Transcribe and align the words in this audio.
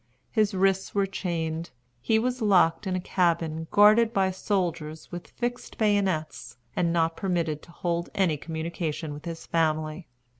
His 0.31 0.55
wrists 0.55 0.95
were 0.95 1.05
chained, 1.05 1.69
he 2.01 2.17
was 2.17 2.41
locked 2.41 2.87
in 2.87 2.95
a 2.95 2.99
cabin 2.99 3.67
guarded 3.69 4.11
by 4.13 4.31
soldiers 4.31 5.11
with 5.11 5.27
fixed 5.27 5.77
bayonets, 5.77 6.57
and 6.75 6.91
not 6.91 7.15
permitted 7.15 7.61
to 7.61 7.71
hold 7.71 8.09
any 8.15 8.35
communication 8.35 9.13
with 9.13 9.25
his 9.25 9.45
family. 9.45 10.07